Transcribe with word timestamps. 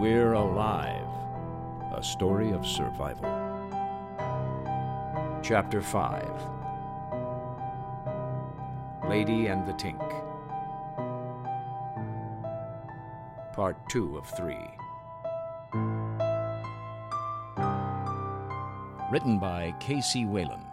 We're 0.00 0.32
Alive 0.32 1.06
A 1.94 2.02
Story 2.02 2.52
of 2.52 2.66
Survival. 2.66 3.28
Chapter 5.42 5.82
5 5.82 6.26
Lady 9.10 9.48
and 9.48 9.66
the 9.66 9.74
Tank. 9.74 10.00
Part 13.52 13.76
2 13.90 14.16
of 14.16 14.26
3. 14.26 14.56
Written 19.12 19.38
by 19.38 19.74
K.C. 19.80 20.24
Wayland. 20.24 20.69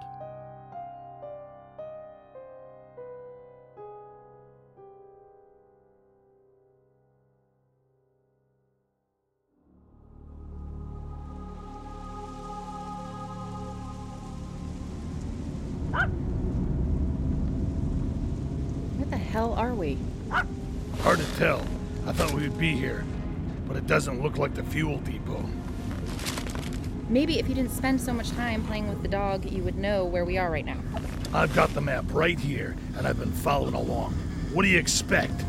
Hell 19.37 19.53
are 19.53 19.75
we? 19.75 19.99
Hard 20.31 21.19
to 21.19 21.35
tell. 21.35 21.63
I 22.07 22.11
thought 22.11 22.31
we 22.31 22.41
would 22.41 22.57
be 22.57 22.71
here, 22.71 23.05
but 23.67 23.77
it 23.77 23.85
doesn't 23.85 24.23
look 24.23 24.39
like 24.39 24.55
the 24.55 24.63
fuel 24.63 24.97
depot. 24.97 25.47
Maybe 27.07 27.37
if 27.37 27.47
you 27.47 27.53
didn't 27.53 27.69
spend 27.69 28.01
so 28.01 28.13
much 28.13 28.31
time 28.31 28.65
playing 28.65 28.89
with 28.89 29.03
the 29.03 29.07
dog, 29.07 29.45
you 29.45 29.61
would 29.61 29.77
know 29.77 30.05
where 30.05 30.25
we 30.25 30.39
are 30.39 30.49
right 30.49 30.65
now. 30.65 30.79
I've 31.35 31.53
got 31.53 31.71
the 31.75 31.81
map 31.81 32.05
right 32.09 32.39
here, 32.39 32.75
and 32.97 33.05
I've 33.05 33.19
been 33.19 33.31
following 33.31 33.75
along. 33.75 34.13
What 34.53 34.63
do 34.63 34.69
you 34.69 34.79
expect? 34.79 35.45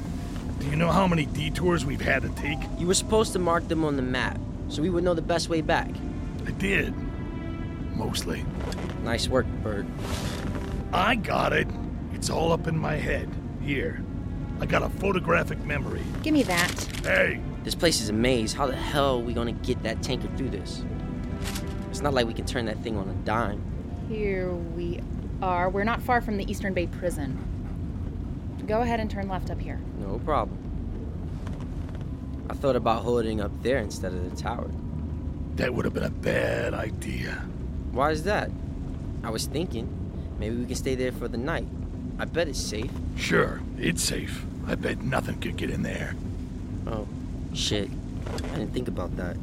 Do 0.60 0.66
you 0.66 0.76
know 0.76 0.90
how 0.90 1.06
many 1.06 1.24
detours 1.24 1.86
we've 1.86 1.98
had 1.98 2.20
to 2.24 2.28
take? 2.30 2.58
You 2.76 2.88
were 2.88 2.92
supposed 2.92 3.32
to 3.32 3.38
mark 3.38 3.68
them 3.68 3.86
on 3.86 3.96
the 3.96 4.02
map, 4.02 4.38
so 4.68 4.82
we 4.82 4.90
would 4.90 5.02
know 5.02 5.14
the 5.14 5.22
best 5.22 5.48
way 5.48 5.62
back. 5.62 5.88
I 6.46 6.50
did. 6.50 6.92
Mostly. 7.94 8.44
Nice 9.02 9.28
work, 9.28 9.46
Bert. 9.62 9.86
I 10.92 11.14
got 11.14 11.54
it. 11.54 11.68
It's 12.12 12.28
all 12.28 12.52
up 12.52 12.66
in 12.66 12.76
my 12.76 12.96
head. 12.96 13.30
Here. 13.68 14.00
I 14.62 14.64
got 14.64 14.82
a 14.82 14.88
photographic 14.88 15.62
memory. 15.66 16.00
Give 16.22 16.32
me 16.32 16.42
that. 16.44 16.72
Hey, 17.02 17.38
This 17.64 17.74
place 17.74 18.00
is 18.00 18.08
a 18.08 18.14
maze. 18.14 18.54
How 18.54 18.66
the 18.66 18.74
hell 18.74 19.16
are 19.16 19.22
we 19.22 19.34
gonna 19.34 19.52
get 19.52 19.82
that 19.82 20.02
tanker 20.02 20.26
through 20.38 20.48
this? 20.48 20.82
It's 21.90 22.00
not 22.00 22.14
like 22.14 22.26
we 22.26 22.32
can 22.32 22.46
turn 22.46 22.64
that 22.64 22.82
thing 22.82 22.96
on 22.96 23.10
a 23.10 23.12
dime. 23.26 23.60
Here 24.08 24.50
we 24.54 25.00
are. 25.42 25.68
We're 25.68 25.84
not 25.84 26.00
far 26.00 26.22
from 26.22 26.38
the 26.38 26.50
Eastern 26.50 26.72
Bay 26.72 26.86
Prison. 26.86 27.36
Go 28.66 28.80
ahead 28.80 29.00
and 29.00 29.10
turn 29.10 29.28
left 29.28 29.50
up 29.50 29.60
here. 29.60 29.78
No 30.00 30.18
problem. 30.20 30.56
I 32.48 32.54
thought 32.54 32.74
about 32.74 33.02
holding 33.02 33.42
up 33.42 33.52
there 33.62 33.80
instead 33.80 34.14
of 34.14 34.30
the 34.30 34.34
tower. 34.34 34.70
that 35.56 35.74
would 35.74 35.84
have 35.84 35.92
been 35.92 36.04
a 36.04 36.10
bad 36.10 36.72
idea. 36.72 37.44
Why 37.92 38.12
is 38.12 38.22
that? 38.22 38.50
I 39.22 39.28
was 39.28 39.44
thinking, 39.44 39.88
maybe 40.38 40.56
we 40.56 40.64
can 40.64 40.74
stay 40.74 40.94
there 40.94 41.12
for 41.12 41.28
the 41.28 41.36
night. 41.36 41.66
I 42.18 42.24
bet 42.24 42.48
it's 42.48 42.60
safe. 42.60 42.90
Sure, 43.16 43.60
it's 43.78 44.02
safe. 44.02 44.44
I 44.66 44.74
bet 44.74 45.02
nothing 45.02 45.38
could 45.40 45.56
get 45.56 45.70
in 45.70 45.82
there. 45.82 46.14
Oh, 46.86 47.06
shit. 47.54 47.88
I 48.26 48.56
didn't 48.56 48.74
think 48.74 48.88
about 48.88 49.16
that. 49.16 49.34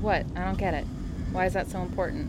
What? 0.00 0.26
I 0.34 0.44
don't 0.44 0.58
get 0.58 0.74
it. 0.74 0.84
Why 1.32 1.46
is 1.46 1.52
that 1.52 1.70
so 1.70 1.80
important? 1.80 2.28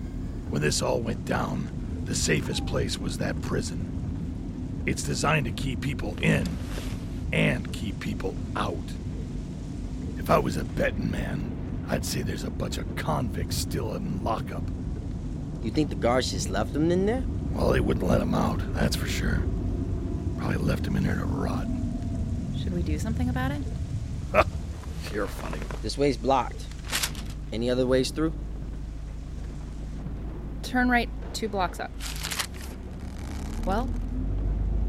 When 0.50 0.62
this 0.62 0.82
all 0.82 1.00
went 1.02 1.26
down, 1.26 1.70
the 2.06 2.16
safest 2.16 2.66
place 2.66 2.98
was 2.98 3.18
that 3.18 3.42
prison. 3.42 4.84
It's 4.86 5.04
designed 5.04 5.46
to 5.46 5.52
keep 5.52 5.82
people 5.82 6.16
in 6.22 6.48
and 7.34 7.72
keep 7.74 8.00
people 8.00 8.36
out. 8.56 8.78
If 10.18 10.30
I 10.30 10.38
was 10.38 10.58
a 10.58 10.64
betting 10.64 11.12
man, 11.12 11.52
I'd 11.90 12.06
say 12.06 12.22
there's 12.22 12.44
a 12.44 12.50
bunch 12.50 12.78
of 12.78 12.96
convicts 12.96 13.58
still 13.58 13.96
in 13.96 14.24
lockup. 14.24 14.64
You 15.64 15.72
think 15.72 15.90
the 15.90 15.96
guards 15.96 16.32
just 16.32 16.50
left 16.50 16.74
them 16.74 16.92
in 16.92 17.06
there? 17.06 17.24
Well, 17.52 17.72
they 17.72 17.80
wouldn't 17.80 18.06
let 18.06 18.20
them 18.20 18.36
out, 18.36 18.62
that's 18.74 18.96
for 18.96 19.08
sure. 19.08 19.42
Probably 20.38 20.58
left 20.58 20.86
him 20.86 20.96
in 20.96 21.04
there 21.04 21.16
to 21.16 21.26
rot. 21.26 21.68
Should 22.58 22.74
we 22.74 22.82
do 22.82 22.98
something 23.00 23.30
about 23.30 23.52
it? 23.52 23.62
You're 25.14 25.28
funny. 25.28 25.60
This 25.82 25.98
way's 25.98 26.18
blocked. 26.18 26.66
Any 27.52 27.70
other 27.70 27.88
ways 27.88 28.12
through? 28.12 28.34
Turn 30.64 30.90
right 30.90 31.10
two 31.34 31.48
blocks 31.48 31.80
up. 31.80 31.92
Well, 33.66 33.86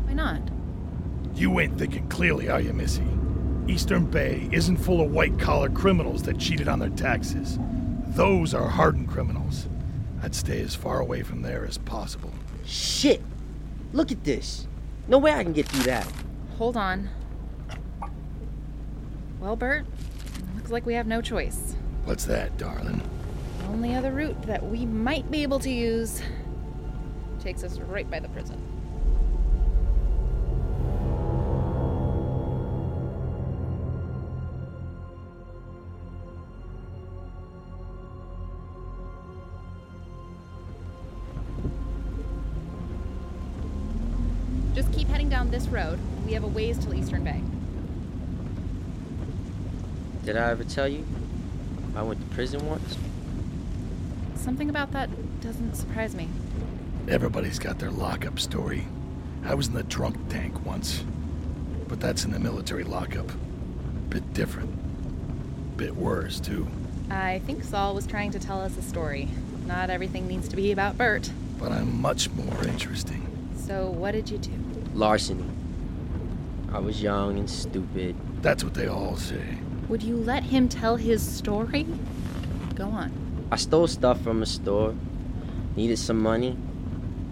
why 0.04 0.14
not? 0.14 0.40
You 1.34 1.60
ain't 1.60 1.78
thinking 1.78 2.08
clearly, 2.08 2.48
are 2.48 2.60
you, 2.60 2.72
Missy? 2.72 3.04
Eastern 3.68 4.06
Bay 4.06 4.48
isn't 4.50 4.78
full 4.78 5.00
of 5.00 5.12
white 5.12 5.38
collar 5.38 5.68
criminals 5.68 6.22
that 6.24 6.38
cheated 6.38 6.68
on 6.68 6.78
their 6.78 6.88
taxes. 6.90 7.58
Those 8.08 8.54
are 8.54 8.68
hardened 8.68 9.08
criminals. 9.08 9.68
I'd 10.22 10.34
stay 10.34 10.60
as 10.60 10.74
far 10.74 11.00
away 11.00 11.22
from 11.22 11.42
there 11.42 11.64
as 11.66 11.78
possible. 11.78 12.32
Shit! 12.64 13.22
Look 13.92 14.10
at 14.10 14.24
this. 14.24 14.66
No 15.08 15.16
way 15.18 15.32
I 15.32 15.42
can 15.42 15.54
get 15.54 15.66
through 15.66 15.84
that. 15.84 16.06
Hold 16.58 16.76
on. 16.76 17.08
Well, 19.40 19.56
Bert, 19.56 19.86
looks 20.56 20.70
like 20.70 20.84
we 20.84 20.94
have 20.94 21.06
no 21.06 21.22
choice. 21.22 21.76
What's 22.04 22.24
that, 22.26 22.56
darling? 22.58 23.00
The 23.60 23.66
only 23.66 23.94
other 23.94 24.12
route 24.12 24.40
that 24.42 24.64
we 24.64 24.84
might 24.84 25.30
be 25.30 25.42
able 25.42 25.60
to 25.60 25.70
use 25.70 26.20
takes 27.40 27.64
us 27.64 27.78
right 27.78 28.10
by 28.10 28.20
the 28.20 28.28
prison. 28.28 28.60
Road. 45.68 45.98
We 46.26 46.32
have 46.32 46.44
a 46.44 46.48
ways 46.48 46.78
till 46.78 46.94
Eastern 46.94 47.24
Bay. 47.24 47.42
Did 50.24 50.36
I 50.36 50.50
ever 50.50 50.64
tell 50.64 50.88
you? 50.88 51.04
I 51.96 52.02
went 52.02 52.20
to 52.20 52.34
prison 52.34 52.66
once. 52.68 52.96
Something 54.34 54.68
about 54.70 54.92
that 54.92 55.08
doesn't 55.40 55.74
surprise 55.74 56.14
me. 56.14 56.28
Everybody's 57.08 57.58
got 57.58 57.78
their 57.78 57.90
lockup 57.90 58.38
story. 58.38 58.86
I 59.44 59.54
was 59.54 59.68
in 59.68 59.74
the 59.74 59.82
drunk 59.84 60.16
tank 60.28 60.66
once, 60.66 61.02
but 61.86 62.00
that's 62.00 62.24
in 62.24 62.32
the 62.32 62.38
military 62.38 62.84
lockup. 62.84 63.30
Bit 64.10 64.34
different. 64.34 64.70
Bit 65.76 65.96
worse, 65.96 66.40
too. 66.40 66.66
I 67.10 67.40
think 67.46 67.64
Saul 67.64 67.94
was 67.94 68.06
trying 68.06 68.30
to 68.32 68.38
tell 68.38 68.60
us 68.60 68.76
a 68.76 68.82
story. 68.82 69.28
Not 69.66 69.88
everything 69.88 70.26
needs 70.26 70.48
to 70.48 70.56
be 70.56 70.72
about 70.72 70.98
Bert. 70.98 71.30
But 71.58 71.72
I'm 71.72 72.00
much 72.00 72.30
more 72.30 72.64
interesting. 72.64 73.24
So, 73.66 73.88
what 73.90 74.12
did 74.12 74.30
you 74.30 74.38
do? 74.38 74.67
Larceny. 74.98 75.44
I 76.72 76.80
was 76.80 77.00
young 77.00 77.38
and 77.38 77.48
stupid. 77.48 78.16
That's 78.42 78.64
what 78.64 78.74
they 78.74 78.88
all 78.88 79.16
say. 79.16 79.58
Would 79.88 80.02
you 80.02 80.16
let 80.16 80.42
him 80.42 80.68
tell 80.68 80.96
his 80.96 81.22
story? 81.22 81.86
Go 82.74 82.86
on. 82.88 83.12
I 83.52 83.56
stole 83.56 83.86
stuff 83.86 84.20
from 84.20 84.42
a 84.42 84.46
store. 84.46 84.96
Needed 85.76 86.00
some 86.00 86.20
money. 86.20 86.56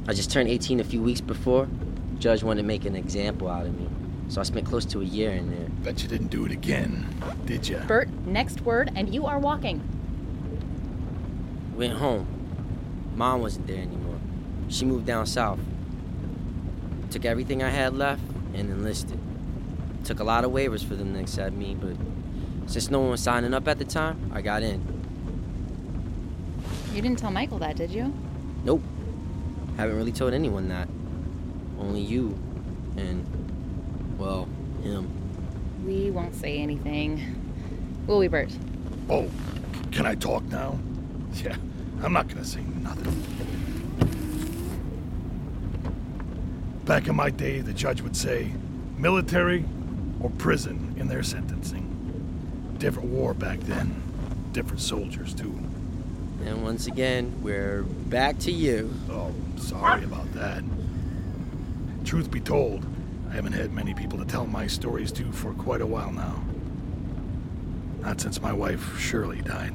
I 0.06 0.12
just 0.12 0.30
turned 0.30 0.48
18 0.48 0.78
a 0.78 0.84
few 0.84 1.02
weeks 1.02 1.20
before. 1.20 1.66
Judge 2.20 2.44
wanted 2.44 2.62
to 2.62 2.68
make 2.68 2.84
an 2.84 2.94
example 2.94 3.48
out 3.48 3.66
of 3.66 3.76
me. 3.76 3.88
So 4.28 4.40
I 4.40 4.44
spent 4.44 4.64
close 4.64 4.84
to 4.86 5.00
a 5.00 5.04
year 5.04 5.32
in 5.32 5.50
there. 5.50 5.68
Bet 5.82 6.04
you 6.04 6.08
didn't 6.08 6.28
do 6.28 6.46
it 6.46 6.52
again, 6.52 7.12
did 7.46 7.66
you? 7.66 7.78
Bert, 7.88 8.08
next 8.26 8.60
word, 8.60 8.92
and 8.94 9.12
you 9.12 9.26
are 9.26 9.40
walking. 9.40 9.82
Went 11.74 11.94
home. 11.94 12.28
Mom 13.16 13.40
wasn't 13.40 13.66
there 13.66 13.82
anymore. 13.82 14.20
She 14.68 14.84
moved 14.84 15.06
down 15.06 15.26
south. 15.26 15.58
Took 17.10 17.24
everything 17.24 17.62
I 17.62 17.70
had 17.70 17.94
left 17.94 18.22
and 18.54 18.70
enlisted. 18.70 19.18
Took 20.04 20.20
a 20.20 20.24
lot 20.24 20.44
of 20.44 20.50
waivers 20.50 20.84
for 20.84 20.94
them 20.94 21.14
to 21.14 21.20
accept 21.20 21.54
me, 21.54 21.76
but 21.78 21.96
since 22.66 22.90
no 22.90 23.00
one 23.00 23.10
was 23.10 23.20
signing 23.22 23.54
up 23.54 23.68
at 23.68 23.78
the 23.78 23.84
time, 23.84 24.30
I 24.34 24.40
got 24.42 24.62
in. 24.62 24.80
You 26.92 27.02
didn't 27.02 27.18
tell 27.18 27.30
Michael 27.30 27.58
that, 27.58 27.76
did 27.76 27.90
you? 27.90 28.12
Nope. 28.64 28.82
Haven't 29.76 29.96
really 29.96 30.12
told 30.12 30.32
anyone 30.32 30.68
that. 30.68 30.88
Only 31.78 32.00
you 32.00 32.38
and, 32.96 33.24
well, 34.18 34.48
him. 34.82 35.10
We 35.84 36.10
won't 36.10 36.34
say 36.34 36.58
anything. 36.58 37.42
Will 38.06 38.18
we, 38.18 38.28
Bert? 38.28 38.50
Oh, 39.10 39.30
can 39.92 40.06
I 40.06 40.14
talk 40.14 40.42
now? 40.44 40.78
Yeah, 41.44 41.54
I'm 42.02 42.14
not 42.14 42.28
gonna 42.28 42.46
say 42.46 42.62
nothing. 42.82 43.22
Back 46.86 47.08
in 47.08 47.16
my 47.16 47.30
day, 47.30 47.62
the 47.62 47.72
judge 47.72 48.00
would 48.00 48.16
say 48.16 48.52
military 48.96 49.64
or 50.20 50.30
prison 50.30 50.94
in 50.96 51.08
their 51.08 51.24
sentencing. 51.24 52.76
Different 52.78 53.08
war 53.08 53.34
back 53.34 53.58
then, 53.60 54.00
different 54.52 54.80
soldiers, 54.80 55.34
too. 55.34 55.52
And 56.44 56.62
once 56.62 56.86
again, 56.86 57.34
we're 57.42 57.82
back 57.82 58.38
to 58.38 58.52
you. 58.52 58.94
Oh, 59.10 59.34
sorry 59.56 60.04
about 60.04 60.32
that. 60.34 60.62
Truth 62.04 62.30
be 62.30 62.38
told, 62.38 62.86
I 63.30 63.34
haven't 63.34 63.54
had 63.54 63.72
many 63.72 63.92
people 63.92 64.20
to 64.20 64.24
tell 64.24 64.46
my 64.46 64.68
stories 64.68 65.10
to 65.12 65.32
for 65.32 65.54
quite 65.54 65.80
a 65.80 65.86
while 65.86 66.12
now. 66.12 66.40
Not 67.98 68.20
since 68.20 68.40
my 68.40 68.52
wife, 68.52 68.96
Shirley, 68.96 69.40
died. 69.42 69.74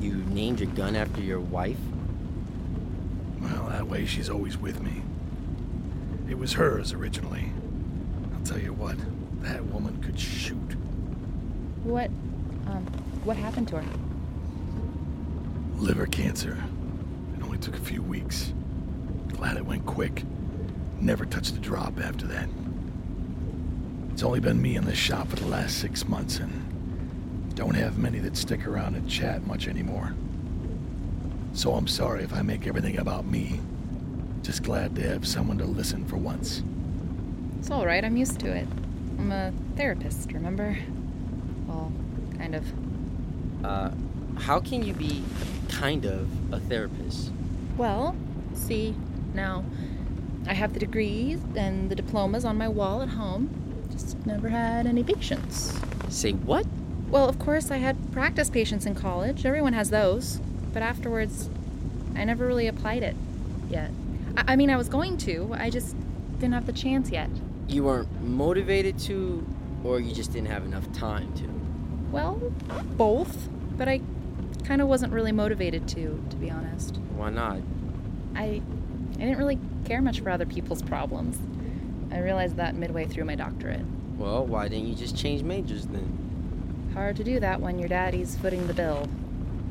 You 0.00 0.14
named 0.28 0.60
your 0.60 0.70
gun 0.70 0.94
after 0.94 1.20
your 1.20 1.40
wife? 1.40 1.80
Well, 3.40 3.70
that 3.70 3.88
way 3.88 4.06
she's 4.06 4.30
always 4.30 4.56
with 4.56 4.80
me. 4.80 5.02
It 6.30 6.38
was 6.38 6.52
hers 6.52 6.92
originally. 6.92 7.52
I'll 8.32 8.44
tell 8.44 8.60
you 8.60 8.72
what, 8.72 8.96
that 9.42 9.64
woman 9.66 10.00
could 10.00 10.18
shoot. 10.18 10.56
What, 11.82 12.06
um, 12.66 12.86
what 13.24 13.36
happened 13.36 13.66
to 13.68 13.80
her? 13.80 13.84
Liver 15.76 16.06
cancer. 16.06 16.56
It 17.36 17.42
only 17.42 17.58
took 17.58 17.74
a 17.74 17.80
few 17.80 18.00
weeks. 18.00 18.52
Glad 19.28 19.56
it 19.56 19.66
went 19.66 19.84
quick. 19.86 20.22
Never 21.00 21.26
touched 21.26 21.56
a 21.56 21.58
drop 21.58 21.98
after 21.98 22.28
that. 22.28 22.48
It's 24.12 24.22
only 24.22 24.38
been 24.38 24.62
me 24.62 24.76
in 24.76 24.84
the 24.84 24.94
shop 24.94 25.28
for 25.28 25.36
the 25.36 25.46
last 25.46 25.78
six 25.78 26.06
months, 26.06 26.38
and 26.38 27.54
don't 27.56 27.74
have 27.74 27.98
many 27.98 28.20
that 28.20 28.36
stick 28.36 28.68
around 28.68 28.94
and 28.94 29.10
chat 29.10 29.46
much 29.48 29.66
anymore. 29.66 30.14
So 31.54 31.72
I'm 31.72 31.88
sorry 31.88 32.22
if 32.22 32.32
I 32.32 32.42
make 32.42 32.68
everything 32.68 32.98
about 32.98 33.26
me. 33.26 33.60
Just 34.42 34.62
glad 34.62 34.94
to 34.96 35.02
have 35.02 35.26
someone 35.26 35.58
to 35.58 35.64
listen 35.64 36.04
for 36.06 36.16
once. 36.16 36.62
It's 37.58 37.70
all 37.70 37.84
right. 37.84 38.04
I'm 38.04 38.16
used 38.16 38.40
to 38.40 38.50
it. 38.50 38.66
I'm 39.18 39.30
a 39.32 39.52
therapist, 39.76 40.32
remember? 40.32 40.78
Well, 41.66 41.92
kind 42.38 42.54
of. 42.54 42.64
Uh, 43.64 43.90
how 44.38 44.60
can 44.60 44.82
you 44.82 44.94
be 44.94 45.22
kind 45.68 46.06
of 46.06 46.28
a 46.52 46.60
therapist? 46.60 47.30
Well, 47.76 48.16
see, 48.54 48.94
now, 49.34 49.64
I 50.46 50.54
have 50.54 50.72
the 50.72 50.80
degrees 50.80 51.40
and 51.54 51.90
the 51.90 51.94
diplomas 51.94 52.44
on 52.46 52.56
my 52.56 52.68
wall 52.68 53.02
at 53.02 53.10
home. 53.10 53.50
Just 53.92 54.24
never 54.24 54.48
had 54.48 54.86
any 54.86 55.02
patients. 55.02 55.78
Say 56.08 56.32
what? 56.32 56.66
Well, 57.10 57.28
of 57.28 57.38
course, 57.38 57.70
I 57.70 57.76
had 57.76 58.12
practice 58.12 58.48
patients 58.48 58.86
in 58.86 58.94
college. 58.94 59.44
Everyone 59.44 59.74
has 59.74 59.90
those. 59.90 60.40
But 60.72 60.82
afterwards, 60.82 61.50
I 62.14 62.24
never 62.24 62.46
really 62.46 62.66
applied 62.68 63.02
it 63.02 63.16
yet. 63.68 63.90
I, 64.36 64.52
I 64.52 64.56
mean, 64.56 64.70
I 64.70 64.76
was 64.76 64.88
going 64.88 65.16
to, 65.18 65.54
I 65.58 65.70
just 65.70 65.96
didn't 66.38 66.54
have 66.54 66.66
the 66.66 66.72
chance 66.72 67.10
yet. 67.10 67.30
You 67.68 67.84
weren't 67.84 68.22
motivated 68.22 68.98
to, 69.00 69.46
or 69.84 70.00
you 70.00 70.14
just 70.14 70.32
didn't 70.32 70.48
have 70.48 70.64
enough 70.64 70.90
time 70.92 71.32
to? 71.34 71.44
Well, 72.10 72.36
both. 72.96 73.48
But 73.76 73.88
I 73.88 74.00
kind 74.64 74.82
of 74.82 74.88
wasn't 74.88 75.12
really 75.12 75.32
motivated 75.32 75.88
to, 75.88 76.22
to 76.30 76.36
be 76.36 76.50
honest. 76.50 76.96
Why 77.16 77.30
not? 77.30 77.58
I, 78.34 78.62
I 79.14 79.18
didn't 79.18 79.38
really 79.38 79.58
care 79.84 80.02
much 80.02 80.20
for 80.20 80.30
other 80.30 80.46
people's 80.46 80.82
problems. 80.82 81.38
I 82.12 82.18
realized 82.18 82.56
that 82.56 82.74
midway 82.74 83.06
through 83.06 83.24
my 83.24 83.36
doctorate. 83.36 83.84
Well, 84.16 84.44
why 84.44 84.68
didn't 84.68 84.86
you 84.86 84.94
just 84.94 85.16
change 85.16 85.42
majors 85.42 85.86
then? 85.86 86.90
Hard 86.94 87.16
to 87.16 87.24
do 87.24 87.40
that 87.40 87.60
when 87.60 87.78
your 87.78 87.88
daddy's 87.88 88.36
footing 88.36 88.66
the 88.66 88.74
bill. 88.74 89.08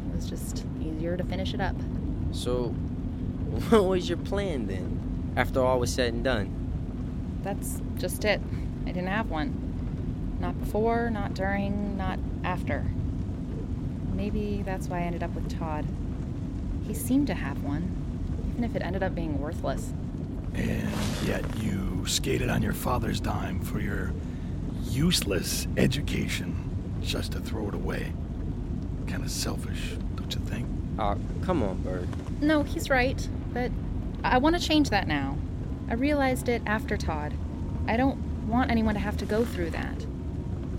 It 0.09 0.15
was 0.15 0.29
just 0.29 0.65
easier 0.81 1.17
to 1.17 1.23
finish 1.23 1.53
it 1.53 1.61
up. 1.61 1.75
So, 2.31 2.73
what 3.69 3.83
was 3.85 4.07
your 4.07 4.17
plan 4.17 4.67
then, 4.67 5.33
after 5.35 5.61
all 5.61 5.79
was 5.79 5.93
said 5.93 6.13
and 6.13 6.23
done? 6.23 7.39
That's 7.43 7.81
just 7.97 8.25
it. 8.25 8.41
I 8.83 8.91
didn't 8.91 9.07
have 9.07 9.29
one. 9.29 10.37
Not 10.39 10.59
before, 10.59 11.09
not 11.09 11.33
during, 11.33 11.97
not 11.97 12.19
after. 12.43 12.85
Maybe 14.13 14.61
that's 14.65 14.87
why 14.87 14.99
I 14.99 15.01
ended 15.01 15.23
up 15.23 15.33
with 15.33 15.57
Todd. 15.57 15.85
He 16.87 16.93
seemed 16.93 17.27
to 17.27 17.33
have 17.33 17.63
one, 17.63 18.49
even 18.51 18.63
if 18.63 18.75
it 18.75 18.81
ended 18.81 19.03
up 19.03 19.15
being 19.15 19.39
worthless. 19.39 19.93
And 20.53 20.89
yet 21.25 21.43
you 21.57 22.05
skated 22.05 22.49
on 22.49 22.61
your 22.61 22.73
father's 22.73 23.19
dime 23.19 23.61
for 23.61 23.79
your 23.79 24.11
useless 24.83 25.67
education 25.77 26.55
just 27.01 27.33
to 27.33 27.39
throw 27.39 27.67
it 27.69 27.75
away. 27.75 28.11
Kind 29.07 29.23
of 29.23 29.31
selfish, 29.31 29.95
don't 30.15 30.33
you 30.33 30.41
think? 30.41 30.67
Oh, 30.97 31.17
come 31.43 31.63
on, 31.63 31.81
Bert. 31.81 32.07
No, 32.41 32.63
he's 32.63 32.89
right, 32.89 33.27
but 33.53 33.71
I 34.23 34.37
want 34.37 34.59
to 34.59 34.61
change 34.61 34.89
that 34.89 35.07
now. 35.07 35.37
I 35.89 35.93
realized 35.93 36.49
it 36.49 36.61
after 36.65 36.97
Todd. 36.97 37.33
I 37.87 37.97
don't 37.97 38.47
want 38.47 38.69
anyone 38.69 38.93
to 38.93 38.99
have 38.99 39.17
to 39.17 39.25
go 39.25 39.45
through 39.45 39.71
that. 39.71 40.05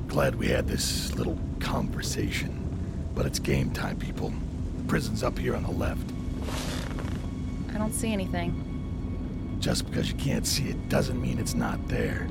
Glad 0.09 0.37
we 0.37 0.49
had 0.49 0.69
this 0.69 1.15
little 1.15 1.39
conversation. 1.59 2.57
But 3.15 3.27
it's 3.27 3.39
game 3.39 3.71
time, 3.71 3.99
people. 3.99 4.33
The 4.79 4.85
prison's 4.85 5.23
up 5.23 5.39
here 5.39 5.55
on 5.57 5.63
the 5.63 5.71
left. 5.73 6.11
I 7.75 7.79
don't 7.79 7.93
see 7.93 8.13
anything. 8.13 9.59
Just 9.61 9.87
because 9.87 10.11
you 10.11 10.17
can't 10.17 10.47
see 10.47 10.69
it 10.69 10.89
doesn't 10.89 11.21
mean 11.21 11.39
it's 11.39 11.55
not 11.55 11.89
there. 11.89 12.29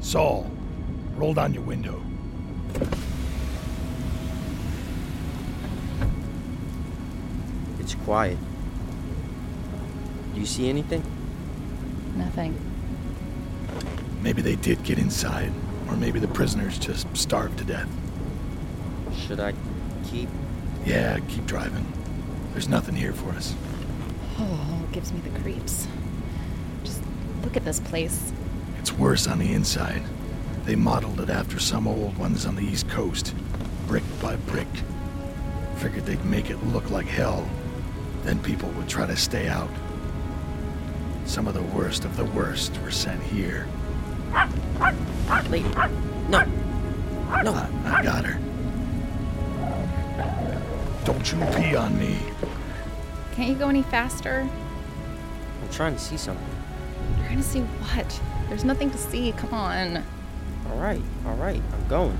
Saul, 0.00 0.50
roll 1.16 1.34
down 1.34 1.52
your 1.52 1.64
window. 1.64 2.02
It's 7.80 7.94
quiet. 7.94 8.38
Do 10.38 10.42
you 10.42 10.46
see 10.46 10.68
anything? 10.68 11.02
Nothing. 12.14 12.56
Maybe 14.22 14.40
they 14.40 14.54
did 14.54 14.80
get 14.84 14.96
inside, 14.96 15.52
or 15.88 15.96
maybe 15.96 16.20
the 16.20 16.28
prisoners 16.28 16.78
just 16.78 17.08
starved 17.16 17.58
to 17.58 17.64
death. 17.64 17.88
Should 19.16 19.40
I 19.40 19.52
keep? 20.04 20.28
Yeah, 20.86 21.18
keep 21.26 21.44
driving. 21.46 21.92
There's 22.52 22.68
nothing 22.68 22.94
here 22.94 23.12
for 23.12 23.30
us. 23.30 23.52
Oh, 24.38 24.84
it 24.84 24.92
gives 24.92 25.12
me 25.12 25.18
the 25.22 25.36
creeps. 25.40 25.88
Just 26.84 27.02
look 27.42 27.56
at 27.56 27.64
this 27.64 27.80
place. 27.80 28.32
It's 28.78 28.92
worse 28.92 29.26
on 29.26 29.40
the 29.40 29.52
inside. 29.52 30.04
They 30.66 30.76
modeled 30.76 31.20
it 31.20 31.30
after 31.30 31.58
some 31.58 31.88
old 31.88 32.16
ones 32.16 32.46
on 32.46 32.54
the 32.54 32.62
East 32.62 32.88
Coast, 32.88 33.34
brick 33.88 34.04
by 34.22 34.36
brick. 34.36 34.68
Figured 35.78 36.06
they'd 36.06 36.24
make 36.26 36.48
it 36.48 36.64
look 36.66 36.92
like 36.92 37.06
hell. 37.06 37.44
Then 38.22 38.38
people 38.38 38.68
would 38.70 38.88
try 38.88 39.04
to 39.04 39.16
stay 39.16 39.48
out. 39.48 39.68
Some 41.28 41.46
of 41.46 41.52
the 41.52 41.62
worst 41.62 42.06
of 42.06 42.16
the 42.16 42.24
worst 42.24 42.80
were 42.80 42.90
sent 42.90 43.22
here. 43.22 43.68
Lady. 45.50 45.68
No. 46.30 46.42
No. 47.42 47.52
I, 47.52 47.68
I 47.84 48.02
got 48.02 48.24
her. 48.24 48.40
Don't 51.04 51.30
you 51.30 51.38
pee 51.54 51.76
on 51.76 51.98
me. 51.98 52.16
Can't 53.32 53.50
you 53.50 53.56
go 53.56 53.68
any 53.68 53.82
faster? 53.82 54.48
I'm 55.62 55.68
trying 55.70 55.92
to 55.92 56.00
see 56.00 56.16
something. 56.16 56.48
Trying 57.26 57.36
to 57.36 57.42
see 57.42 57.60
what? 57.60 58.20
There's 58.48 58.64
nothing 58.64 58.90
to 58.90 58.96
see. 58.96 59.32
Come 59.32 59.52
on. 59.52 59.98
All 60.70 60.78
right, 60.78 61.02
all 61.26 61.36
right, 61.36 61.60
I'm 61.74 61.88
going. 61.88 62.18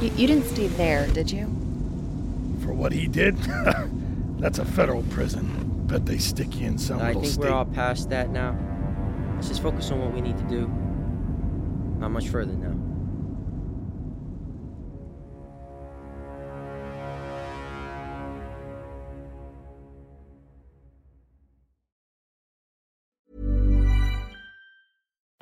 You, 0.00 0.10
you 0.10 0.26
didn't 0.28 0.44
stay 0.44 0.68
there, 0.68 1.08
did 1.08 1.32
you? 1.32 1.46
For 2.62 2.72
what 2.72 2.92
he 2.92 3.08
did? 3.08 3.36
That's 4.40 4.58
a 4.58 4.64
federal 4.64 5.02
prison. 5.04 5.46
Bet 5.86 6.06
they 6.06 6.18
stick 6.18 6.56
you 6.58 6.66
in 6.66 6.78
some 6.78 6.98
I 7.00 7.08
little 7.08 7.22
think 7.22 7.34
state. 7.34 7.44
we're 7.44 7.50
all 7.50 7.66
past 7.66 8.08
that 8.10 8.30
now. 8.30 8.56
Let's 9.34 9.48
just 9.48 9.62
focus 9.62 9.90
on 9.90 10.00
what 10.00 10.12
we 10.14 10.20
need 10.22 10.38
to 10.38 10.44
do. 10.44 10.66
Not 11.98 12.10
much 12.10 12.28
further 12.28 12.54
now. 12.54 12.74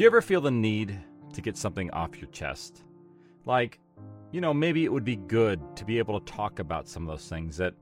Do 0.00 0.04
you 0.04 0.08
ever 0.08 0.22
feel 0.22 0.40
the 0.40 0.50
need 0.50 0.98
to 1.34 1.42
get 1.42 1.58
something 1.58 1.90
off 1.90 2.16
your 2.16 2.30
chest? 2.30 2.84
Like, 3.44 3.78
you 4.32 4.40
know, 4.40 4.54
maybe 4.54 4.86
it 4.86 4.90
would 4.90 5.04
be 5.04 5.16
good 5.16 5.60
to 5.76 5.84
be 5.84 5.98
able 5.98 6.18
to 6.18 6.32
talk 6.32 6.58
about 6.58 6.88
some 6.88 7.02
of 7.02 7.08
those 7.10 7.28
things 7.28 7.58
that, 7.58 7.74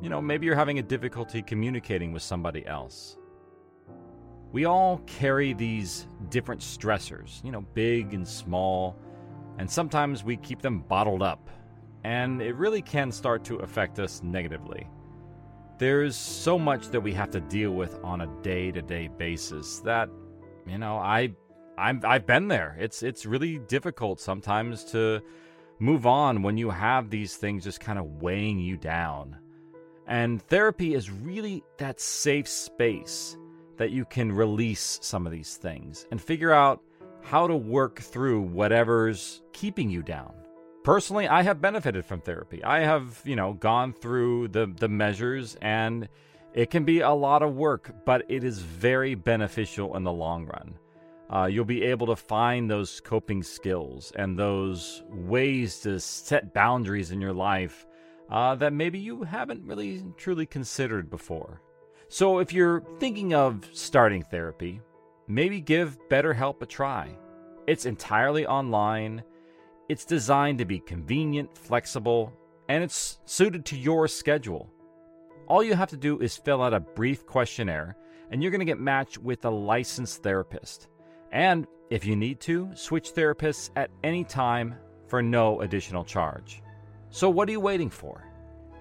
you 0.00 0.08
know, 0.08 0.20
maybe 0.20 0.46
you're 0.46 0.54
having 0.54 0.78
a 0.78 0.84
difficulty 0.84 1.42
communicating 1.42 2.12
with 2.12 2.22
somebody 2.22 2.64
else. 2.64 3.18
We 4.52 4.66
all 4.66 4.98
carry 5.06 5.52
these 5.52 6.06
different 6.28 6.60
stressors, 6.60 7.42
you 7.42 7.50
know, 7.50 7.62
big 7.74 8.14
and 8.14 8.28
small, 8.28 8.96
and 9.58 9.68
sometimes 9.68 10.22
we 10.22 10.36
keep 10.36 10.62
them 10.62 10.82
bottled 10.82 11.24
up, 11.24 11.50
and 12.04 12.40
it 12.40 12.54
really 12.54 12.82
can 12.82 13.10
start 13.10 13.42
to 13.46 13.56
affect 13.56 13.98
us 13.98 14.22
negatively. 14.22 14.86
There's 15.78 16.14
so 16.14 16.56
much 16.56 16.90
that 16.90 17.00
we 17.00 17.12
have 17.14 17.32
to 17.32 17.40
deal 17.40 17.72
with 17.72 17.98
on 18.04 18.20
a 18.20 18.42
day-to-day 18.42 19.08
basis 19.18 19.80
that 19.80 20.08
you 20.64 20.76
know, 20.76 20.98
I 20.98 21.30
I'm 21.78 22.02
I've 22.04 22.26
been 22.26 22.48
there. 22.48 22.76
It's 22.78 23.02
it's 23.02 23.24
really 23.24 23.58
difficult 23.58 24.20
sometimes 24.20 24.84
to 24.86 25.22
move 25.78 26.06
on 26.06 26.42
when 26.42 26.56
you 26.58 26.70
have 26.70 27.08
these 27.08 27.36
things 27.36 27.64
just 27.64 27.80
kind 27.80 27.98
of 27.98 28.20
weighing 28.20 28.58
you 28.58 28.76
down. 28.76 29.36
And 30.06 30.42
therapy 30.42 30.94
is 30.94 31.10
really 31.10 31.62
that 31.76 32.00
safe 32.00 32.48
space 32.48 33.36
that 33.76 33.90
you 33.90 34.04
can 34.04 34.32
release 34.32 34.98
some 35.02 35.26
of 35.26 35.32
these 35.32 35.56
things 35.56 36.06
and 36.10 36.20
figure 36.20 36.52
out 36.52 36.82
how 37.22 37.46
to 37.46 37.54
work 37.54 38.00
through 38.00 38.40
whatever's 38.40 39.42
keeping 39.52 39.90
you 39.90 40.02
down. 40.02 40.32
Personally, 40.82 41.28
I 41.28 41.42
have 41.42 41.60
benefited 41.60 42.06
from 42.06 42.22
therapy. 42.22 42.64
I 42.64 42.80
have, 42.80 43.20
you 43.24 43.36
know, 43.36 43.52
gone 43.52 43.92
through 43.92 44.48
the 44.48 44.66
the 44.66 44.88
measures 44.88 45.56
and 45.60 46.08
it 46.54 46.70
can 46.70 46.84
be 46.84 47.00
a 47.00 47.10
lot 47.10 47.42
of 47.42 47.54
work, 47.54 47.94
but 48.04 48.24
it 48.28 48.42
is 48.42 48.58
very 48.58 49.14
beneficial 49.14 49.94
in 49.96 50.02
the 50.02 50.12
long 50.12 50.46
run. 50.46 50.74
Uh, 51.30 51.44
you'll 51.44 51.64
be 51.64 51.84
able 51.84 52.06
to 52.06 52.16
find 52.16 52.70
those 52.70 53.00
coping 53.00 53.42
skills 53.42 54.12
and 54.16 54.38
those 54.38 55.02
ways 55.10 55.80
to 55.80 56.00
set 56.00 56.54
boundaries 56.54 57.10
in 57.10 57.20
your 57.20 57.34
life 57.34 57.86
uh, 58.30 58.54
that 58.54 58.72
maybe 58.72 58.98
you 58.98 59.22
haven't 59.22 59.64
really 59.64 60.04
truly 60.16 60.46
considered 60.46 61.10
before. 61.10 61.60
So, 62.08 62.38
if 62.38 62.52
you're 62.52 62.82
thinking 62.98 63.34
of 63.34 63.68
starting 63.72 64.22
therapy, 64.22 64.80
maybe 65.26 65.60
give 65.60 65.98
BetterHelp 66.08 66.62
a 66.62 66.66
try. 66.66 67.10
It's 67.66 67.84
entirely 67.84 68.46
online, 68.46 69.22
it's 69.90 70.06
designed 70.06 70.58
to 70.58 70.64
be 70.64 70.80
convenient, 70.80 71.56
flexible, 71.56 72.32
and 72.70 72.82
it's 72.82 73.18
suited 73.26 73.66
to 73.66 73.76
your 73.76 74.08
schedule. 74.08 74.70
All 75.46 75.62
you 75.62 75.74
have 75.74 75.90
to 75.90 75.96
do 75.96 76.18
is 76.20 76.36
fill 76.36 76.62
out 76.62 76.74
a 76.74 76.80
brief 76.80 77.26
questionnaire, 77.26 77.96
and 78.30 78.42
you're 78.42 78.50
going 78.50 78.60
to 78.60 78.66
get 78.66 78.80
matched 78.80 79.18
with 79.18 79.44
a 79.44 79.50
licensed 79.50 80.22
therapist. 80.22 80.88
And 81.32 81.66
if 81.90 82.04
you 82.04 82.16
need 82.16 82.40
to, 82.40 82.70
switch 82.74 83.14
therapists 83.14 83.70
at 83.76 83.90
any 84.02 84.24
time 84.24 84.74
for 85.06 85.22
no 85.22 85.60
additional 85.60 86.04
charge. 86.04 86.62
So 87.10 87.30
what 87.30 87.48
are 87.48 87.52
you 87.52 87.60
waiting 87.60 87.90
for? 87.90 88.24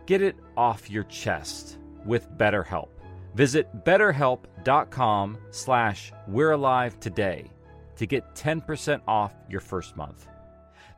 Get 0.06 0.22
it 0.22 0.36
off 0.56 0.90
your 0.90 1.04
chest 1.04 1.78
with 2.06 2.30
BetterHelp. 2.38 2.90
Visit 3.36 3.86
betterhelp.com 3.86 5.38
slash 5.52 6.12
we're 6.28 6.52
alive 6.52 7.00
today 7.00 7.52
to 7.98 8.06
get 8.06 8.36
10% 8.36 9.02
off 9.08 9.34
your 9.50 9.62
first 9.62 9.96
month. 9.96 10.28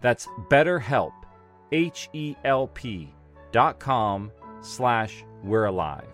That's 0.01 0.27
betterhelp, 0.49 1.13
H-E-L-P 1.71 3.13
dot 3.51 3.79
com 3.79 4.31
slash 4.61 5.23
we're 5.43 5.65
alive. 5.65 6.07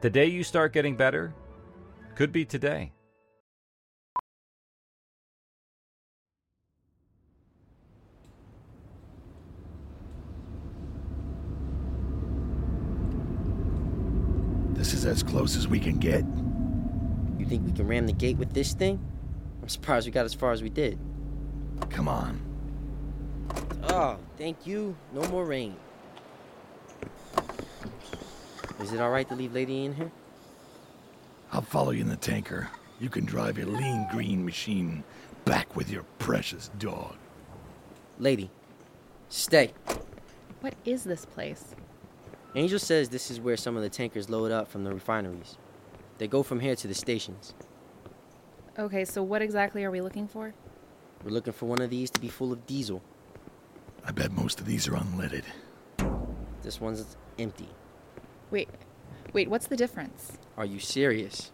The 0.00 0.10
day 0.10 0.26
you 0.26 0.44
start 0.44 0.72
getting 0.72 0.96
better 0.96 1.34
could 2.14 2.32
be 2.32 2.44
today. 2.44 2.92
This 14.82 14.94
is 14.94 15.04
as 15.04 15.22
close 15.22 15.54
as 15.54 15.68
we 15.68 15.78
can 15.78 15.96
get. 15.96 16.24
You 17.38 17.46
think 17.46 17.64
we 17.64 17.70
can 17.70 17.86
ram 17.86 18.04
the 18.04 18.12
gate 18.12 18.36
with 18.36 18.52
this 18.52 18.72
thing? 18.74 18.98
I'm 19.62 19.68
surprised 19.68 20.08
we 20.08 20.10
got 20.10 20.24
as 20.24 20.34
far 20.34 20.50
as 20.50 20.60
we 20.60 20.70
did. 20.70 20.98
Come 21.88 22.08
on. 22.08 22.40
Oh, 23.84 24.18
thank 24.36 24.66
you. 24.66 24.96
No 25.12 25.22
more 25.28 25.44
rain. 25.44 25.76
Is 28.80 28.92
it 28.92 28.98
alright 28.98 29.28
to 29.28 29.36
leave 29.36 29.52
Lady 29.52 29.84
in 29.84 29.94
here? 29.94 30.10
I'll 31.52 31.62
follow 31.62 31.92
you 31.92 32.00
in 32.00 32.08
the 32.08 32.16
tanker. 32.16 32.68
You 32.98 33.08
can 33.08 33.24
drive 33.24 33.58
your 33.58 33.68
lean 33.68 34.08
green 34.10 34.44
machine 34.44 35.04
back 35.44 35.76
with 35.76 35.90
your 35.90 36.02
precious 36.18 36.72
dog. 36.80 37.14
Lady, 38.18 38.50
stay. 39.28 39.74
What 40.60 40.74
is 40.84 41.04
this 41.04 41.24
place? 41.24 41.76
Angel 42.54 42.78
says 42.78 43.08
this 43.08 43.30
is 43.30 43.40
where 43.40 43.56
some 43.56 43.76
of 43.76 43.82
the 43.82 43.88
tankers 43.88 44.28
load 44.28 44.52
up 44.52 44.68
from 44.68 44.84
the 44.84 44.92
refineries. 44.92 45.56
They 46.18 46.28
go 46.28 46.42
from 46.42 46.60
here 46.60 46.76
to 46.76 46.86
the 46.86 46.94
stations. 46.94 47.54
Okay, 48.78 49.04
so 49.04 49.22
what 49.22 49.40
exactly 49.40 49.84
are 49.84 49.90
we 49.90 50.00
looking 50.00 50.28
for? 50.28 50.54
We're 51.24 51.30
looking 51.30 51.52
for 51.52 51.66
one 51.66 51.80
of 51.80 51.90
these 51.90 52.10
to 52.10 52.20
be 52.20 52.28
full 52.28 52.52
of 52.52 52.66
diesel. 52.66 53.02
I 54.04 54.12
bet 54.12 54.32
most 54.32 54.60
of 54.60 54.66
these 54.66 54.86
are 54.88 54.92
unleaded. 54.92 55.44
This 56.62 56.80
one's 56.80 57.16
empty. 57.38 57.68
Wait, 58.50 58.68
wait, 59.32 59.48
what's 59.48 59.68
the 59.68 59.76
difference? 59.76 60.32
Are 60.56 60.66
you 60.66 60.78
serious? 60.78 61.52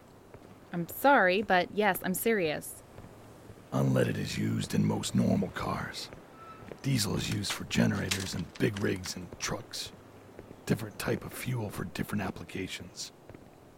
I'm 0.73 0.87
sorry, 0.87 1.41
but 1.41 1.69
yes, 1.73 1.99
I'm 2.03 2.13
serious. 2.13 2.83
Unleaded 3.71 4.17
is 4.17 4.37
used 4.37 4.75
in 4.75 4.85
most 4.85 5.15
normal 5.15 5.49
cars. 5.49 6.09
Diesel 6.81 7.15
is 7.15 7.29
used 7.29 7.53
for 7.53 7.63
generators 7.65 8.33
and 8.33 8.45
big 8.59 8.81
rigs 8.81 9.15
and 9.15 9.27
trucks. 9.39 9.91
Different 10.69 10.99
type 10.99 11.25
of 11.25 11.33
fuel 11.33 11.71
for 11.71 11.85
different 11.85 12.23
applications. 12.23 13.11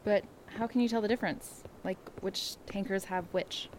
But 0.03 0.25
how 0.47 0.67
can 0.67 0.81
you 0.81 0.89
tell 0.89 0.99
the 0.99 1.07
difference? 1.07 1.63
Like, 1.85 1.97
which 2.19 2.57
tankers 2.65 3.05
have 3.05 3.23
which? 3.31 3.69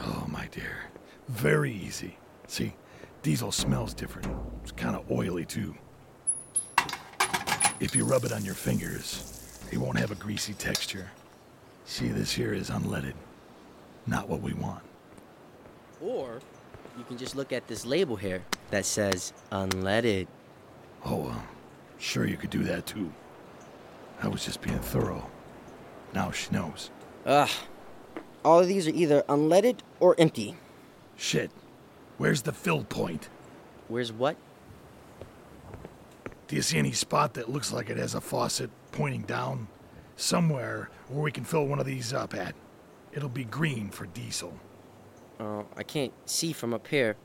Oh, 0.00 0.24
my 0.30 0.46
dear. 0.46 0.84
Very 1.28 1.70
easy. 1.70 2.16
See, 2.46 2.72
diesel 3.20 3.52
smells 3.52 3.92
different. 3.92 4.34
It's 4.62 4.72
kind 4.72 4.96
of 4.96 5.10
oily, 5.10 5.44
too. 5.44 5.74
If 7.80 7.94
you 7.94 8.06
rub 8.06 8.24
it 8.24 8.32
on 8.32 8.46
your 8.46 8.54
fingers, 8.54 9.60
it 9.70 9.76
won't 9.76 9.98
have 9.98 10.10
a 10.10 10.14
greasy 10.14 10.54
texture. 10.54 11.10
See, 11.84 12.08
this 12.08 12.32
here 12.32 12.54
is 12.54 12.70
unleaded. 12.70 13.12
Not 14.06 14.26
what 14.26 14.40
we 14.40 14.54
want. 14.54 14.84
Or 16.00 16.40
you 16.96 17.04
can 17.04 17.18
just 17.18 17.36
look 17.36 17.52
at 17.52 17.68
this 17.68 17.84
label 17.84 18.16
here 18.16 18.42
that 18.70 18.86
says 18.86 19.34
unleaded. 19.52 20.28
Oh, 21.04 21.16
well, 21.16 21.42
sure 21.98 22.26
you 22.26 22.36
could 22.36 22.50
do 22.50 22.62
that, 22.64 22.86
too. 22.86 23.12
I 24.20 24.28
was 24.28 24.44
just 24.44 24.60
being 24.60 24.78
thorough. 24.78 25.28
Now 26.14 26.30
she 26.30 26.50
knows. 26.50 26.90
Ugh. 27.26 27.50
All 28.44 28.60
of 28.60 28.68
these 28.68 28.88
are 28.88 28.94
either 28.94 29.22
unleaded 29.28 29.80
or 30.00 30.14
empty. 30.18 30.56
Shit. 31.16 31.50
Where's 32.16 32.42
the 32.42 32.52
fill 32.52 32.84
point? 32.84 33.28
Where's 33.88 34.12
what? 34.12 34.36
Do 36.46 36.56
you 36.56 36.62
see 36.62 36.78
any 36.78 36.92
spot 36.92 37.34
that 37.34 37.50
looks 37.50 37.72
like 37.72 37.90
it 37.90 37.96
has 37.96 38.14
a 38.14 38.20
faucet 38.20 38.70
pointing 38.92 39.22
down? 39.22 39.68
Somewhere 40.16 40.90
where 41.08 41.22
we 41.22 41.30
can 41.30 41.44
fill 41.44 41.66
one 41.66 41.78
of 41.78 41.86
these 41.86 42.12
up 42.12 42.34
at. 42.34 42.54
It'll 43.12 43.28
be 43.28 43.44
green 43.44 43.90
for 43.90 44.06
diesel. 44.06 44.52
Oh, 45.38 45.66
I 45.76 45.82
can't 45.82 46.12
see 46.26 46.52
from 46.52 46.74
up 46.74 46.86
here. 46.88 47.16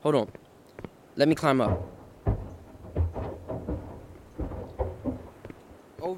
Hold 0.00 0.14
on. 0.14 0.32
Let 1.16 1.28
me 1.28 1.34
climb 1.34 1.60
up. 1.60 1.82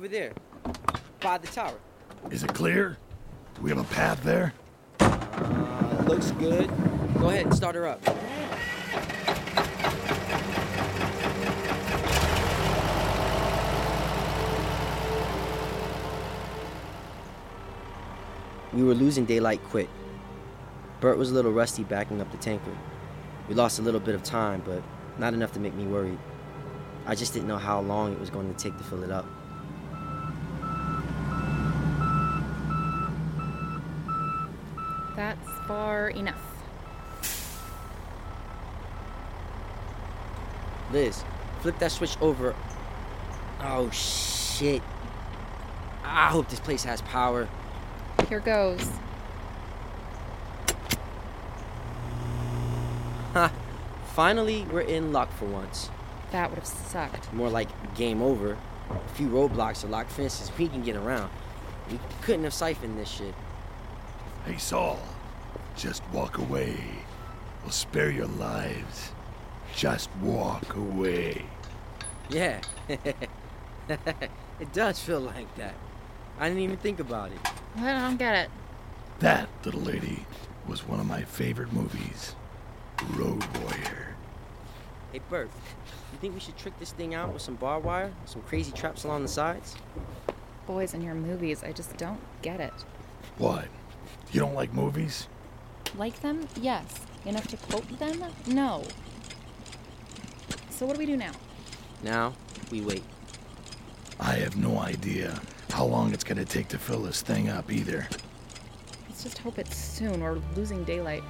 Over 0.05 0.13
there. 0.13 0.33
By 1.21 1.39
the 1.39 1.47
tower. 1.47 1.79
Is 2.31 2.45
it 2.45 2.53
clear? 2.53 2.99
Do 3.55 3.63
we 3.63 3.71
have 3.71 3.79
a 3.79 3.85
path 3.85 4.23
there? 4.23 4.53
Uh, 5.01 6.05
looks 6.07 6.31
good. 6.33 6.71
Go 7.19 7.31
ahead, 7.31 7.47
and 7.47 7.55
start 7.57 7.75
her 7.75 7.87
up. 7.87 8.03
We 18.75 18.83
were 18.83 18.93
losing 18.93 19.25
daylight 19.25 19.65
quick. 19.71 19.89
Bert 21.01 21.17
was 21.17 21.31
a 21.31 21.35
little 21.35 21.53
rusty 21.53 21.83
backing 21.83 22.21
up 22.21 22.31
the 22.31 22.37
tanker. 22.37 22.77
We 23.49 23.55
lost 23.55 23.79
a 23.79 23.83
little 23.83 24.01
bit 24.01 24.15
of 24.15 24.23
time, 24.23 24.63
but 24.67 24.83
not 25.17 25.33
enough 25.33 25.53
to 25.53 25.61
make 25.61 25.73
me 25.73 25.87
worried. 25.87 26.19
I 27.07 27.15
just 27.15 27.33
didn't 27.33 27.49
know 27.49 27.57
how 27.57 27.81
long 27.81 28.13
it 28.13 28.21
was 28.21 28.29
going 28.29 28.55
to 28.55 28.63
take 28.63 28.77
to 28.77 28.85
fill 28.85 29.03
it 29.03 29.11
up. 29.11 29.25
That's 35.17 35.49
far 35.69 36.04
enough. 36.17 36.41
Liz, 40.93 41.25
flip 41.61 41.79
that 41.79 41.93
switch 41.93 42.17
over. 42.21 42.55
Oh, 43.61 43.91
shit. 43.91 44.83
I 46.05 46.29
hope 46.29 46.49
this 46.49 46.61
place 46.61 46.85
has 46.85 47.03
power. 47.03 47.49
Here 48.29 48.41
goes. 48.41 48.89
Ha! 53.33 53.51
Finally, 54.15 54.65
we're 54.71 54.83
in 54.83 55.13
luck 55.13 55.33
for 55.33 55.47
once. 55.47 55.91
That 56.31 56.51
would 56.51 56.59
have 56.59 56.67
sucked. 56.67 57.33
More 57.33 57.49
like 57.49 57.69
game 57.97 58.23
over. 58.23 58.57
A 58.91 59.09
few 59.15 59.29
roadblocks 59.29 59.85
or 59.85 59.89
locked 59.89 60.13
fences, 60.13 60.53
we 60.57 60.69
can 60.69 60.83
get 60.83 60.95
around. 60.95 61.31
We 61.91 61.99
couldn't 62.23 62.45
have 62.45 62.55
siphoned 62.55 62.99
this 62.99 63.09
shit. 63.09 63.35
Hey, 64.47 64.59
Saul. 64.59 65.01
Just 65.77 66.03
walk 66.13 66.39
away. 66.39 66.77
We'll 67.63 67.73
spare 67.73 68.11
your 68.11 68.27
lives. 68.27 69.13
Just 69.75 70.09
walk 70.23 70.77
away. 70.77 71.45
Yeah. 72.29 72.61
it 72.89 74.73
does 74.73 75.01
feel 75.01 75.21
like 75.21 75.53
that. 75.57 75.75
I 76.39 76.49
didn't 76.49 76.63
even 76.63 76.77
think 76.77 77.01
about 77.01 77.33
it. 77.33 77.39
I 77.77 77.93
don't 77.93 78.17
get 78.17 78.35
it. 78.45 78.51
That, 79.21 79.49
little 79.65 79.81
lady, 79.81 80.27
was 80.67 80.87
one 80.87 81.01
of 81.01 81.07
my 81.07 81.23
favorite 81.23 81.73
movies 81.73 82.35
Road 83.11 83.45
Warrior. 83.59 84.17
Hey, 85.13 85.21
Bert, 85.29 85.51
you 86.13 86.19
think 86.19 86.35
we 86.35 86.41
should 86.41 86.57
trick 86.57 86.79
this 86.79 86.93
thing 86.93 87.15
out 87.15 87.33
with 87.33 87.43
some 87.43 87.55
barbed 87.55 87.85
wire? 87.85 88.13
Some 88.25 88.43
crazy 88.43 88.73
traps 88.73 89.05
along 89.05 89.23
the 89.23 89.29
sides? 89.29 89.77
Boys 90.67 90.95
in 90.95 91.03
your 91.03 91.15
movies, 91.15 91.63
I 91.63 91.73
just 91.73 91.97
don't 91.97 92.21
get 92.43 92.61
it. 92.61 92.73
What? 93.39 93.67
You 94.33 94.41
don't 94.41 94.55
like 94.55 94.73
movies? 94.73 95.29
Like 95.97 96.21
them? 96.23 96.49
Yes. 96.61 96.85
Enough 97.25 97.47
to 97.49 97.57
quote 97.57 97.99
them? 97.99 98.23
No. 98.47 98.85
So 100.71 100.87
what 100.87 100.95
do 100.95 100.99
we 100.99 101.07
do 101.07 101.17
now? 101.17 101.33
Now, 102.03 102.35
we 102.71 102.81
wait. 102.81 103.05
I 104.19 104.35
have 104.35 104.57
no 104.57 104.79
idea 104.79 105.41
how 105.71 105.85
long 105.85 106.13
it's 106.13 106.25
gonna 106.25 106.45
take 106.45 106.69
to 106.69 106.79
fill 106.79 107.03
this 107.03 107.23
thing 107.23 107.49
up 107.49 107.71
either. 107.71 108.09
Let's 109.09 109.23
just 109.23 109.39
hope 109.39 109.59
it's 109.59 109.77
soon. 109.77 110.21
We're 110.21 110.41
losing 110.57 110.85
daylight. 110.85 111.23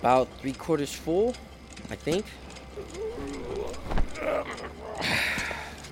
About 0.00 0.28
three 0.40 0.52
quarters 0.52 0.92
full, 0.92 1.34
I 1.90 1.96
think. 1.96 2.26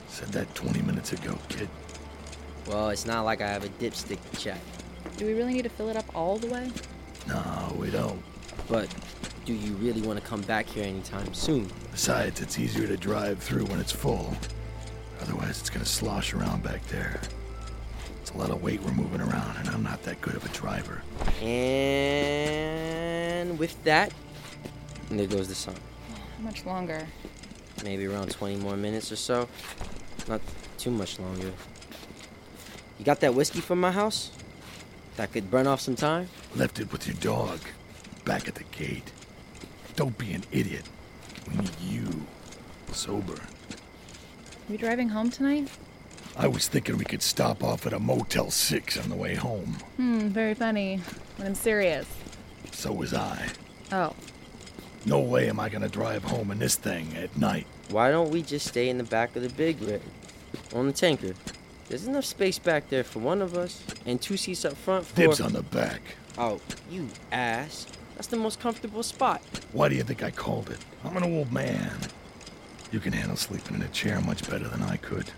Said 0.08 0.28
that 0.28 0.54
20 0.54 0.82
minutes 0.82 1.12
ago, 1.12 1.36
kid. 1.48 1.68
Well, 2.66 2.90
it's 2.90 3.06
not 3.06 3.24
like 3.24 3.40
I 3.40 3.48
have 3.48 3.64
a 3.64 3.68
dipstick 3.68 4.18
to 4.30 4.36
check. 4.36 4.60
Do 5.16 5.26
we 5.26 5.34
really 5.34 5.54
need 5.54 5.64
to 5.64 5.68
fill 5.68 5.88
it 5.88 5.96
up 5.96 6.04
all 6.14 6.38
the 6.38 6.46
way? 6.48 6.70
No, 7.26 7.74
we 7.76 7.90
don't. 7.90 8.22
But 8.68 8.94
do 9.44 9.52
you 9.52 9.72
really 9.74 10.02
want 10.02 10.20
to 10.20 10.24
come 10.24 10.42
back 10.42 10.66
here 10.66 10.84
anytime 10.84 11.34
soon? 11.34 11.68
Besides, 11.90 12.40
it's 12.40 12.58
easier 12.58 12.86
to 12.86 12.96
drive 12.96 13.38
through 13.38 13.66
when 13.66 13.80
it's 13.80 13.92
full. 13.92 14.34
Otherwise, 15.20 15.60
it's 15.60 15.70
gonna 15.70 15.84
slosh 15.84 16.34
around 16.34 16.62
back 16.62 16.86
there. 16.86 17.20
It's 18.20 18.30
a 18.30 18.36
lot 18.36 18.50
of 18.50 18.62
weight 18.62 18.80
we're 18.82 18.92
moving 18.92 19.20
around, 19.20 19.56
and 19.58 19.68
I'm 19.68 19.82
not 19.82 20.02
that 20.04 20.20
good 20.20 20.36
of 20.36 20.44
a 20.44 20.48
driver. 20.48 21.02
And 21.44 22.28
with 23.58 23.82
that, 23.84 24.12
and 25.12 25.20
there 25.20 25.26
goes 25.26 25.46
the 25.46 25.54
sun. 25.54 25.74
How 26.38 26.42
much 26.42 26.64
longer? 26.64 27.06
Maybe 27.84 28.06
around 28.06 28.30
20 28.30 28.56
more 28.56 28.78
minutes 28.78 29.12
or 29.12 29.16
so. 29.16 29.46
Not 30.26 30.40
too 30.78 30.90
much 30.90 31.18
longer. 31.18 31.52
You 32.98 33.04
got 33.04 33.20
that 33.20 33.34
whiskey 33.34 33.60
from 33.60 33.78
my 33.78 33.92
house? 33.92 34.30
That 35.16 35.30
could 35.30 35.50
burn 35.50 35.66
off 35.66 35.82
some 35.82 35.96
time? 35.96 36.30
Left 36.56 36.80
it 36.80 36.90
with 36.90 37.06
your 37.06 37.16
dog, 37.16 37.60
back 38.24 38.48
at 38.48 38.54
the 38.54 38.64
gate. 38.64 39.12
Don't 39.96 40.16
be 40.16 40.32
an 40.32 40.44
idiot. 40.50 40.88
We 41.50 41.58
need 41.58 41.80
you, 41.82 42.26
sober. 42.92 43.38
we 44.70 44.78
driving 44.78 45.10
home 45.10 45.28
tonight? 45.28 45.68
I 46.38 46.48
was 46.48 46.68
thinking 46.68 46.96
we 46.96 47.04
could 47.04 47.20
stop 47.22 47.62
off 47.62 47.86
at 47.86 47.92
a 47.92 47.98
Motel 47.98 48.50
6 48.50 48.98
on 48.98 49.10
the 49.10 49.16
way 49.16 49.34
home. 49.34 49.76
Hmm, 49.96 50.28
very 50.28 50.54
funny. 50.54 51.00
But 51.36 51.48
I'm 51.48 51.54
serious. 51.54 52.06
So 52.70 52.92
was 52.94 53.12
I. 53.12 53.48
Oh, 53.90 54.14
No 55.04 55.20
way 55.20 55.48
am 55.48 55.58
I 55.58 55.68
gonna 55.68 55.88
drive 55.88 56.24
home 56.24 56.50
in 56.50 56.58
this 56.58 56.76
thing 56.76 57.16
at 57.16 57.36
night. 57.36 57.66
Why 57.90 58.10
don't 58.10 58.30
we 58.30 58.42
just 58.42 58.68
stay 58.68 58.88
in 58.88 58.98
the 58.98 59.04
back 59.04 59.34
of 59.34 59.42
the 59.42 59.48
big 59.50 59.80
rig? 59.82 60.00
On 60.74 60.86
the 60.86 60.92
tanker. 60.92 61.34
There's 61.88 62.06
enough 62.06 62.24
space 62.24 62.58
back 62.58 62.88
there 62.88 63.04
for 63.04 63.18
one 63.18 63.42
of 63.42 63.54
us, 63.56 63.82
and 64.06 64.20
two 64.20 64.36
seats 64.36 64.64
up 64.64 64.74
front 64.74 65.04
for. 65.04 65.16
Dibs 65.16 65.40
on 65.40 65.52
the 65.52 65.62
back. 65.62 66.00
Oh, 66.38 66.60
you 66.90 67.08
ass. 67.30 67.86
That's 68.14 68.28
the 68.28 68.36
most 68.36 68.60
comfortable 68.60 69.02
spot. 69.02 69.42
Why 69.72 69.88
do 69.88 69.96
you 69.96 70.02
think 70.02 70.22
I 70.22 70.30
called 70.30 70.70
it? 70.70 70.78
I'm 71.04 71.16
an 71.16 71.24
old 71.24 71.52
man. 71.52 71.98
You 72.92 73.00
can 73.00 73.12
handle 73.12 73.36
sleeping 73.36 73.74
in 73.76 73.82
a 73.82 73.88
chair 73.88 74.20
much 74.20 74.48
better 74.48 74.68
than 74.68 74.82
I 74.82 74.96
could. 74.96 75.30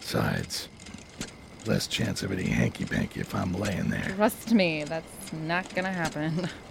Besides, 0.00 0.68
less 1.66 1.86
chance 1.86 2.22
of 2.22 2.32
any 2.32 2.44
hanky 2.48 2.84
panky 2.84 3.20
if 3.20 3.34
I'm 3.34 3.52
laying 3.52 3.90
there. 3.90 4.12
trust 4.16 4.52
me, 4.52 4.84
that's 4.84 5.32
not 5.32 5.74
gonna 5.74 5.92
happen. 5.92 6.48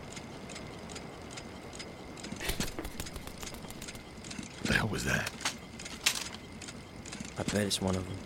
was 4.98 5.06
that? 5.06 5.30
I 7.38 7.44
bet 7.44 7.68
it's 7.68 7.80
one 7.80 7.96
of 7.96 8.04
them. 8.04 8.18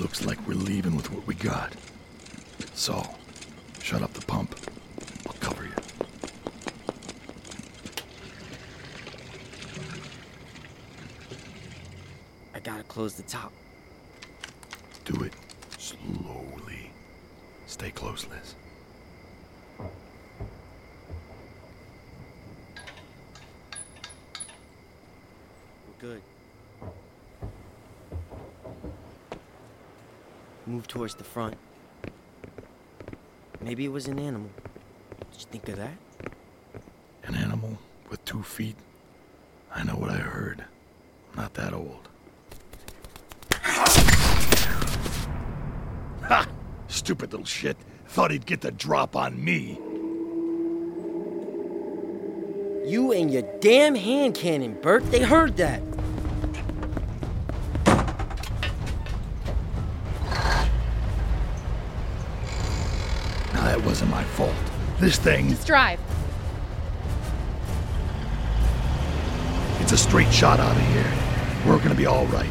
Looks 0.00 0.24
like 0.24 0.38
we're 0.48 0.54
leaving 0.54 0.96
with 0.96 1.12
what 1.12 1.26
we 1.26 1.34
got. 1.34 1.74
Saul, 2.72 3.18
shut 3.82 4.00
up 4.00 4.10
the 4.14 4.24
pump. 4.24 4.58
I'll 5.26 5.34
cover 5.34 5.64
you. 5.64 5.72
I 12.54 12.60
gotta 12.60 12.84
close 12.84 13.12
the 13.12 13.22
top. 13.24 13.52
Do 15.04 15.24
it 15.24 15.34
slowly. 15.76 16.90
Stay 17.66 17.90
close, 17.90 18.26
Liz. 18.30 18.54
Towards 30.88 31.14
the 31.14 31.24
front. 31.24 31.56
Maybe 33.60 33.84
it 33.84 33.92
was 33.92 34.08
an 34.08 34.18
animal. 34.18 34.50
Did 35.32 35.40
you 35.40 35.46
think 35.50 35.68
of 35.68 35.76
that? 35.76 35.98
An 37.24 37.34
animal 37.34 37.78
with 38.10 38.24
two 38.24 38.42
feet? 38.42 38.76
I 39.74 39.84
know 39.84 39.94
what 39.94 40.10
I 40.10 40.16
heard. 40.16 40.64
I'm 41.32 41.42
not 41.42 41.54
that 41.54 41.74
old. 41.74 42.08
Ha! 46.22 46.46
Stupid 46.88 47.32
little 47.32 47.46
shit. 47.46 47.76
Thought 48.06 48.30
he'd 48.30 48.46
get 48.46 48.62
the 48.62 48.70
drop 48.70 49.14
on 49.14 49.42
me. 49.44 49.78
You 52.88 53.12
and 53.12 53.30
your 53.30 53.42
damn 53.60 53.94
hand 53.94 54.34
cannon, 54.34 54.78
Bert. 54.80 55.10
They 55.10 55.22
heard 55.22 55.58
that. 55.58 55.82
Wasn't 63.98 64.10
my 64.12 64.22
fault. 64.22 64.54
This 65.00 65.18
thing, 65.18 65.48
Just 65.48 65.66
drive. 65.66 65.98
it's 69.80 69.90
a 69.90 69.96
straight 69.96 70.32
shot 70.32 70.60
out 70.60 70.76
of 70.76 70.82
here. 70.92 71.04
We're 71.66 71.78
gonna 71.82 71.96
be 71.96 72.06
all 72.06 72.24
right. 72.26 72.48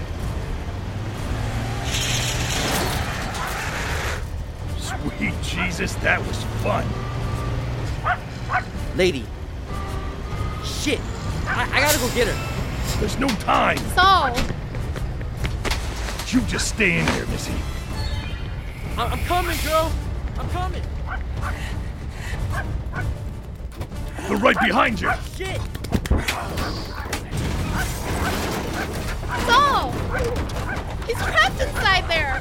Sweet 4.78 5.34
Jesus, 5.42 5.94
that 5.96 6.20
was 6.28 6.44
fun. 6.64 6.86
Lady. 8.98 9.26
Shit. 10.66 11.00
I, 11.46 11.70
I 11.72 11.80
gotta 11.80 11.98
go 12.00 12.10
get 12.14 12.28
her. 12.28 13.00
There's 13.00 13.18
no 13.20 13.28
time. 13.28 13.78
Saul! 13.96 14.36
You 16.28 16.42
just 16.48 16.68
stay 16.76 17.00
in 17.00 17.06
there, 17.06 17.26
Missy. 17.28 17.54
I- 18.98 19.06
I'm 19.06 19.20
coming, 19.20 19.58
girl. 19.64 19.90
I'm 20.38 20.50
coming. 20.50 20.84
They're 24.38 24.54
right 24.54 24.68
behind 24.68 25.02
you. 25.02 25.12
Shit. 25.36 25.60
Saul! 29.48 29.92
He's 31.08 31.18
trapped 31.18 31.60
inside 31.60 32.08
there! 32.08 32.40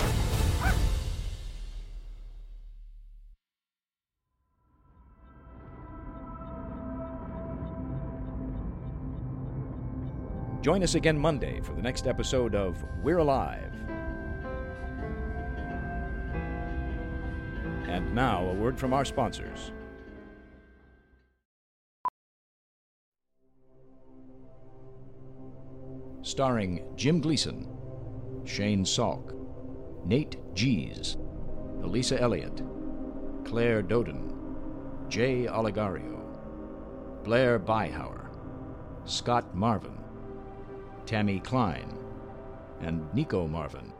Join 10.61 10.83
us 10.83 10.97
again 10.97 11.19
Monday 11.19 11.61
for 11.63 11.73
the 11.73 11.81
next 11.81 12.07
episode 12.07 12.55
of 12.55 12.85
We're 13.03 13.19
Alive. 13.19 13.73
And 17.89 18.15
now, 18.15 18.45
a 18.45 18.53
word 18.53 18.79
from 18.79 18.93
our 18.93 19.07
sponsors. 19.07 19.73
Starring 26.27 26.83
Jim 26.97 27.21
Gleason, 27.21 27.69
Shane 28.43 28.85
Salk, 28.85 29.33
Nate 30.05 30.37
Gies, 30.57 31.17
Elisa 31.85 32.21
Elliott, 32.21 32.63
Claire 33.45 33.81
Doden, 33.81 34.33
Jay 35.09 35.47
Oligario, 35.47 36.21
Blair 37.23 37.61
Byhauer, 37.61 38.27
Scott 39.05 39.55
Marvin, 39.55 39.97
Tammy 41.07 41.39
Klein, 41.39 41.97
and 42.81 43.07
Nico 43.15 43.47
Marvin. 43.47 43.93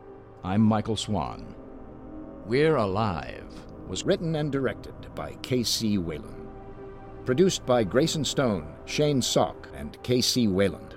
I'm 0.43 0.61
Michael 0.61 0.97
Swan. 0.97 1.55
We're 2.45 2.75
Alive 2.75 3.47
was 3.87 4.03
written 4.03 4.35
and 4.35 4.51
directed 4.51 5.15
by 5.15 5.31
K.C. 5.43 5.97
Wayland. 5.97 6.49
Produced 7.23 7.65
by 7.65 7.85
Grayson 7.85 8.25
Stone, 8.25 8.67
Shane 8.83 9.21
Salk, 9.21 9.67
and 9.73 9.97
K.C. 10.03 10.49
Wayland. 10.49 10.96